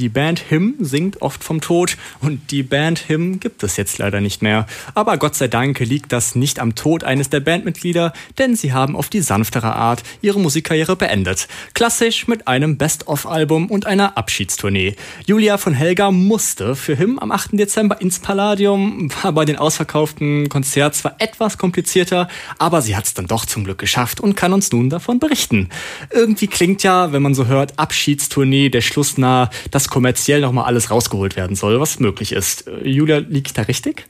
Die 0.00 0.08
Band 0.08 0.38
Him 0.38 0.76
singt 0.78 1.20
oft 1.20 1.44
vom 1.44 1.60
Tod 1.60 1.98
und 2.22 2.50
die 2.52 2.62
Band 2.62 2.98
Him 2.98 3.38
gibt 3.38 3.62
es 3.62 3.76
jetzt 3.76 3.98
leider 3.98 4.22
nicht 4.22 4.40
mehr. 4.40 4.66
Aber 4.94 5.18
Gott 5.18 5.34
sei 5.34 5.46
Dank 5.46 5.78
liegt 5.78 6.10
das 6.10 6.34
nicht 6.34 6.58
am 6.58 6.74
Tod 6.74 7.04
eines 7.04 7.28
der 7.28 7.40
Bandmitglieder, 7.40 8.14
denn 8.38 8.56
sie 8.56 8.72
haben 8.72 8.96
auf 8.96 9.10
die 9.10 9.20
sanftere 9.20 9.76
Art 9.76 10.02
ihre 10.22 10.40
Musikkarriere 10.40 10.96
beendet. 10.96 11.48
Klassisch 11.74 12.28
mit 12.28 12.48
einem 12.48 12.78
Best-of-Album 12.78 13.70
und 13.70 13.84
einer 13.84 14.16
Abschiedstournee. 14.16 14.96
Julia 15.26 15.58
von 15.58 15.74
Helga 15.74 16.10
musste 16.10 16.76
für 16.76 16.96
Him 16.96 17.18
am 17.18 17.30
8. 17.30 17.50
Dezember 17.58 18.00
ins 18.00 18.20
Palladium, 18.20 19.12
war 19.22 19.32
bei 19.32 19.44
den 19.44 19.56
ausverkauften 19.56 20.48
Konzert 20.48 20.94
zwar 20.94 21.16
etwas 21.18 21.58
komplizierter, 21.58 22.28
aber 22.56 22.80
sie 22.80 22.96
hat 22.96 23.04
es 23.04 23.12
dann 23.12 23.26
doch 23.26 23.44
zum 23.44 23.64
Glück 23.64 23.76
geschafft 23.76 24.18
und 24.18 24.34
kann 24.34 24.54
uns 24.54 24.72
nun 24.72 24.88
davon 24.88 25.18
berichten. 25.18 25.68
Irgendwie 26.10 26.46
klingt 26.46 26.82
ja, 26.84 27.12
wenn 27.12 27.20
man 27.20 27.34
so 27.34 27.48
hört, 27.48 27.78
Abschiedstournee, 27.78 28.70
der 28.70 28.80
Schluss 28.80 29.18
nah, 29.18 29.50
dass 29.70 29.89
kommerziell 29.90 30.40
nochmal 30.40 30.64
alles 30.64 30.90
rausgeholt 30.90 31.36
werden 31.36 31.56
soll, 31.56 31.80
was 31.80 32.00
möglich 32.00 32.32
ist. 32.32 32.66
Äh, 32.66 32.88
Julia, 32.88 33.18
liege 33.18 33.48
ich 33.48 33.52
da 33.52 33.62
richtig? 33.62 34.06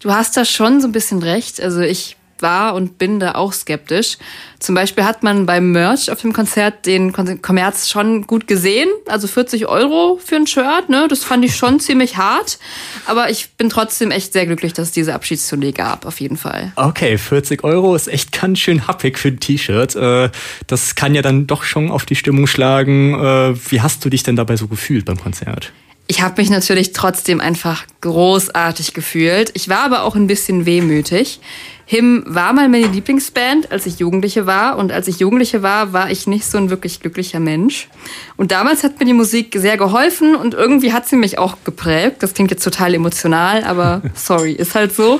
Du 0.00 0.12
hast 0.12 0.36
da 0.36 0.44
schon 0.44 0.80
so 0.80 0.88
ein 0.88 0.92
bisschen 0.92 1.22
recht. 1.22 1.60
Also 1.60 1.80
ich 1.80 2.16
war 2.42 2.74
und 2.74 2.98
bin 2.98 3.20
da 3.20 3.32
auch 3.32 3.52
skeptisch. 3.52 4.18
Zum 4.58 4.74
Beispiel 4.74 5.04
hat 5.04 5.22
man 5.22 5.46
beim 5.46 5.72
Merch 5.72 6.10
auf 6.10 6.20
dem 6.20 6.32
Konzert 6.32 6.86
den 6.86 7.12
Kommerz 7.12 7.88
schon 7.88 8.26
gut 8.26 8.46
gesehen. 8.46 8.88
Also 9.08 9.26
40 9.26 9.66
Euro 9.66 10.20
für 10.24 10.36
ein 10.36 10.46
Shirt, 10.46 10.88
ne? 10.88 11.06
Das 11.08 11.24
fand 11.24 11.44
ich 11.44 11.56
schon 11.56 11.80
ziemlich 11.80 12.16
hart. 12.16 12.58
Aber 13.06 13.28
ich 13.30 13.50
bin 13.56 13.68
trotzdem 13.68 14.12
echt 14.12 14.32
sehr 14.32 14.46
glücklich, 14.46 14.72
dass 14.72 14.88
es 14.88 14.92
diese 14.92 15.14
Abschiedstournee 15.14 15.72
gab, 15.72 16.06
auf 16.06 16.20
jeden 16.20 16.36
Fall. 16.36 16.72
Okay, 16.76 17.18
40 17.18 17.64
Euro 17.64 17.94
ist 17.96 18.06
echt 18.06 18.30
ganz 18.32 18.60
schön 18.60 18.86
happig 18.86 19.18
für 19.18 19.28
ein 19.28 19.40
T-Shirt. 19.40 19.96
Äh, 19.96 20.30
das 20.66 20.94
kann 20.94 21.14
ja 21.14 21.22
dann 21.22 21.46
doch 21.46 21.64
schon 21.64 21.90
auf 21.90 22.06
die 22.06 22.16
Stimmung 22.16 22.46
schlagen. 22.46 23.14
Äh, 23.14 23.54
wie 23.70 23.80
hast 23.80 24.04
du 24.04 24.10
dich 24.10 24.22
denn 24.22 24.36
dabei 24.36 24.56
so 24.56 24.68
gefühlt 24.68 25.04
beim 25.04 25.18
Konzert? 25.18 25.72
Ich 26.12 26.20
habe 26.20 26.42
mich 26.42 26.50
natürlich 26.50 26.92
trotzdem 26.92 27.40
einfach 27.40 27.86
großartig 28.02 28.92
gefühlt. 28.92 29.50
Ich 29.54 29.70
war 29.70 29.78
aber 29.78 30.02
auch 30.02 30.14
ein 30.14 30.26
bisschen 30.26 30.66
wehmütig. 30.66 31.40
Him 31.86 32.22
war 32.26 32.52
mal 32.52 32.68
meine 32.68 32.88
Lieblingsband, 32.88 33.72
als 33.72 33.86
ich 33.86 33.98
Jugendliche 33.98 34.44
war. 34.44 34.76
Und 34.76 34.92
als 34.92 35.08
ich 35.08 35.20
Jugendliche 35.20 35.62
war, 35.62 35.94
war 35.94 36.10
ich 36.10 36.26
nicht 36.26 36.44
so 36.44 36.58
ein 36.58 36.68
wirklich 36.68 37.00
glücklicher 37.00 37.40
Mensch. 37.40 37.88
Und 38.36 38.52
damals 38.52 38.84
hat 38.84 39.00
mir 39.00 39.06
die 39.06 39.14
Musik 39.14 39.56
sehr 39.56 39.78
geholfen 39.78 40.34
und 40.34 40.52
irgendwie 40.52 40.92
hat 40.92 41.08
sie 41.08 41.16
mich 41.16 41.38
auch 41.38 41.56
geprägt. 41.64 42.16
Das 42.22 42.34
klingt 42.34 42.50
jetzt 42.50 42.62
total 42.62 42.92
emotional, 42.92 43.64
aber 43.64 44.02
sorry, 44.14 44.52
ist 44.52 44.74
halt 44.74 44.94
so. 44.94 45.18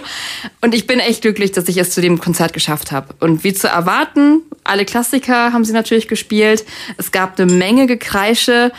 Und 0.60 0.74
ich 0.74 0.86
bin 0.86 1.00
echt 1.00 1.22
glücklich, 1.22 1.52
dass 1.52 1.68
ich 1.68 1.78
es 1.78 1.92
zu 1.92 2.02
dem 2.02 2.20
Konzert 2.20 2.52
geschafft 2.52 2.92
habe. 2.92 3.14
Und 3.18 3.44
wie 3.44 3.54
zu 3.54 3.66
erwarten, 3.66 4.42
alle 4.62 4.84
Klassiker 4.84 5.54
haben 5.54 5.64
sie 5.64 5.72
natürlich 5.72 6.06
gespielt. 6.06 6.66
Es 6.98 7.12
gab 7.12 7.40
eine 7.40 7.50
Menge 7.50 7.86
Gekreische 7.86 8.72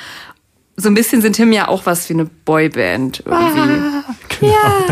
so 0.76 0.90
ein 0.90 0.96
bisschen 0.96 1.22
sind 1.22 1.34
Tim 1.34 1.52
ja 1.52 1.68
auch 1.68 1.86
was 1.86 2.10
wie 2.10 2.14
eine 2.14 2.26
Boyband 2.26 3.24
irgendwie. 3.26 3.60
Ah, 3.60 4.04
genau. 4.40 4.54
Ja. 4.54 4.86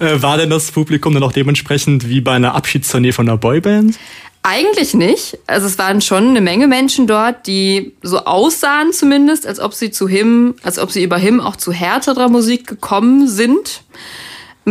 Äh, 0.00 0.22
war 0.22 0.38
denn 0.38 0.50
das 0.50 0.72
Publikum 0.72 1.14
dann 1.14 1.22
auch 1.22 1.32
dementsprechend 1.32 2.08
wie 2.08 2.20
bei 2.20 2.32
einer 2.32 2.54
Abschiedstournee 2.54 3.12
von 3.12 3.28
einer 3.28 3.36
Boyband? 3.36 3.98
Eigentlich 4.42 4.94
nicht. 4.94 5.38
Also 5.46 5.66
es 5.66 5.76
waren 5.76 6.00
schon 6.00 6.30
eine 6.30 6.40
Menge 6.40 6.66
Menschen 6.66 7.06
dort, 7.06 7.46
die 7.46 7.92
so 8.00 8.24
aussahen 8.24 8.94
zumindest, 8.94 9.46
als 9.46 9.60
ob 9.60 9.74
sie 9.74 9.90
zu 9.90 10.08
Him, 10.08 10.54
als 10.62 10.78
ob 10.78 10.90
sie 10.90 11.02
über 11.02 11.18
Him 11.18 11.40
auch 11.40 11.56
zu 11.56 11.72
härterer 11.72 12.30
Musik 12.30 12.66
gekommen 12.66 13.28
sind. 13.28 13.82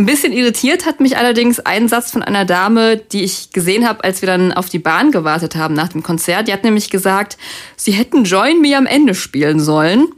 Ein 0.00 0.06
bisschen 0.06 0.32
irritiert 0.32 0.86
hat 0.86 1.00
mich 1.00 1.18
allerdings 1.18 1.60
ein 1.60 1.86
Satz 1.86 2.10
von 2.10 2.22
einer 2.22 2.46
Dame, 2.46 2.96
die 2.96 3.22
ich 3.22 3.52
gesehen 3.52 3.86
habe, 3.86 4.02
als 4.02 4.22
wir 4.22 4.26
dann 4.28 4.50
auf 4.50 4.70
die 4.70 4.78
Bahn 4.78 5.10
gewartet 5.10 5.56
haben 5.56 5.74
nach 5.74 5.88
dem 5.88 6.02
Konzert. 6.02 6.48
Die 6.48 6.54
hat 6.54 6.64
nämlich 6.64 6.88
gesagt, 6.88 7.36
sie 7.76 7.92
hätten 7.92 8.24
Join 8.24 8.62
Me 8.62 8.74
am 8.78 8.86
Ende 8.86 9.14
spielen 9.14 9.60
sollen. 9.60 10.08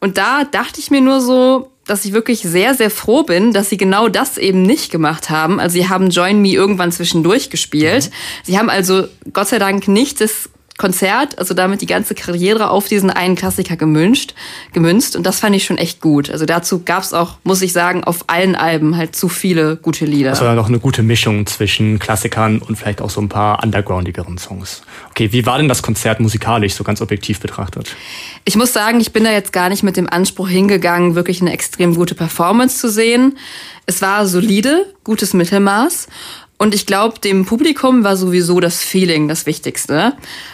Und 0.00 0.16
da 0.16 0.44
dachte 0.44 0.80
ich 0.80 0.90
mir 0.90 1.02
nur 1.02 1.20
so, 1.20 1.70
dass 1.84 2.06
ich 2.06 2.14
wirklich 2.14 2.40
sehr, 2.40 2.72
sehr 2.72 2.90
froh 2.90 3.22
bin, 3.22 3.52
dass 3.52 3.68
sie 3.68 3.76
genau 3.76 4.08
das 4.08 4.38
eben 4.38 4.62
nicht 4.62 4.90
gemacht 4.90 5.28
haben. 5.28 5.60
Also 5.60 5.74
sie 5.74 5.90
haben 5.90 6.08
Join 6.08 6.40
Me 6.40 6.48
irgendwann 6.48 6.90
zwischendurch 6.90 7.50
gespielt. 7.50 8.06
Mhm. 8.06 8.44
Sie 8.44 8.58
haben 8.58 8.70
also 8.70 9.08
Gott 9.34 9.48
sei 9.48 9.58
Dank 9.58 9.88
nicht 9.88 10.22
das 10.22 10.48
Konzert, 10.82 11.38
also 11.38 11.54
damit 11.54 11.80
die 11.80 11.86
ganze 11.86 12.16
Karriere 12.16 12.70
auf 12.70 12.88
diesen 12.88 13.08
einen 13.08 13.36
Klassiker 13.36 13.76
gemünzt, 13.76 14.34
gemünzt. 14.72 15.14
Und 15.14 15.24
das 15.24 15.38
fand 15.38 15.54
ich 15.54 15.64
schon 15.64 15.78
echt 15.78 16.00
gut. 16.00 16.28
Also 16.28 16.44
dazu 16.44 16.82
gab 16.82 17.04
es 17.04 17.14
auch, 17.14 17.36
muss 17.44 17.62
ich 17.62 17.72
sagen, 17.72 18.02
auf 18.02 18.24
allen 18.26 18.56
Alben 18.56 18.96
halt 18.96 19.14
zu 19.14 19.28
viele 19.28 19.76
gute 19.76 20.06
Lieder. 20.06 20.30
Das 20.30 20.40
war 20.40 20.56
noch 20.56 20.66
eine 20.66 20.80
gute 20.80 21.04
Mischung 21.04 21.46
zwischen 21.46 22.00
Klassikern 22.00 22.58
und 22.58 22.74
vielleicht 22.74 23.00
auch 23.00 23.10
so 23.10 23.20
ein 23.20 23.28
paar 23.28 23.62
undergroundigeren 23.62 24.38
Songs. 24.38 24.82
Okay, 25.10 25.30
wie 25.30 25.46
war 25.46 25.58
denn 25.58 25.68
das 25.68 25.82
Konzert 25.82 26.18
musikalisch, 26.18 26.74
so 26.74 26.82
ganz 26.82 27.00
objektiv 27.00 27.38
betrachtet? 27.38 27.94
Ich 28.44 28.56
muss 28.56 28.72
sagen, 28.72 29.00
ich 29.00 29.12
bin 29.12 29.22
da 29.22 29.30
jetzt 29.30 29.52
gar 29.52 29.68
nicht 29.68 29.84
mit 29.84 29.96
dem 29.96 30.10
Anspruch 30.10 30.48
hingegangen, 30.48 31.14
wirklich 31.14 31.40
eine 31.42 31.52
extrem 31.52 31.94
gute 31.94 32.16
Performance 32.16 32.78
zu 32.78 32.90
sehen. 32.90 33.38
Es 33.86 34.02
war 34.02 34.26
solide, 34.26 34.92
gutes 35.04 35.32
Mittelmaß. 35.32 36.08
Und 36.58 36.74
ich 36.74 36.86
glaube, 36.86 37.18
dem 37.18 37.44
Publikum 37.44 38.04
war 38.04 38.16
sowieso 38.16 38.60
das 38.60 38.82
Feeling 38.82 39.26
das 39.26 39.46
Wichtigste. 39.46 40.12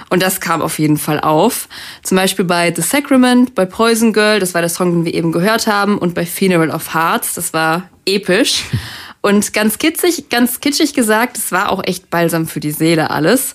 Und 0.09 0.22
das 0.22 0.41
kam 0.41 0.62
auf 0.62 0.78
jeden 0.78 0.97
Fall 0.97 1.20
auf. 1.20 1.69
Zum 2.03 2.16
Beispiel 2.16 2.47
bei 2.47 2.72
The 2.75 2.81
Sacrament, 2.81 3.54
bei 3.54 3.66
Poison 3.66 4.12
Girl, 4.12 4.41
das 4.41 4.54
war 4.54 4.62
der 4.62 4.70
Song, 4.70 4.92
den 4.92 5.04
wir 5.04 5.12
eben 5.12 5.32
gehört 5.32 5.66
haben, 5.66 5.98
und 5.98 6.14
bei 6.14 6.25
Funeral 6.25 6.70
of 6.70 6.94
Hearts, 6.94 7.34
das 7.34 7.53
war 7.53 7.91
episch. 8.06 8.64
Und 9.21 9.53
ganz 9.53 9.79
kitzig, 9.79 10.29
ganz 10.29 10.61
kitschig 10.61 10.95
gesagt, 10.95 11.39
es 11.39 11.51
war 11.51 11.71
auch 11.71 11.83
echt 11.84 12.09
balsam 12.09 12.47
für 12.47 12.61
die 12.61 12.71
Seele 12.71 13.11
alles. 13.11 13.55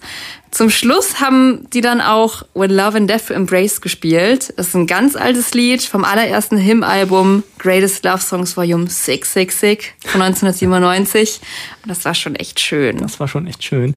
Zum 0.53 0.69
Schluss 0.69 1.19
haben 1.19 1.68
die 1.72 1.81
dann 1.81 2.00
auch 2.00 2.44
When 2.53 2.69
Love 2.69 2.97
and 2.97 3.09
Death 3.09 3.31
Embrace 3.31 3.81
gespielt. 3.81 4.53
Das 4.56 4.68
ist 4.68 4.75
ein 4.75 4.85
ganz 4.85 5.16
altes 5.16 5.56
Lied 5.56 5.81
vom 5.81 6.06
allerersten 6.06 6.57
Him-Album 6.57 7.44
Greatest 7.57 8.06
Love 8.06 8.22
Songs 8.22 8.56
Volume 8.56 8.88
666 8.88 9.96
von 10.06 10.22
1997. 10.22 11.41
Und 11.81 11.90
das 11.90 12.06
war 12.06 12.13
schon 12.13 12.35
echt 12.35 12.59
schön. 12.59 12.97
Das 12.97 13.19
war 13.19 13.28
schon 13.28 13.47
echt 13.47 13.63
schön. 13.63 13.91